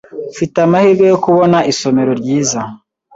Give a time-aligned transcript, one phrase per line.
[0.31, 2.59] Mfite amahirwe yo kubona isomero ryiza.